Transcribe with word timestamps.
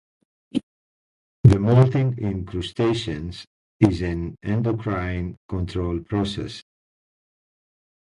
The 1.43 1.59
molting 1.59 2.17
in 2.17 2.47
crustaceans 2.47 3.45
is 3.79 4.01
an 4.01 4.35
endocrine-controlled 4.41 6.07
process. 6.07 6.63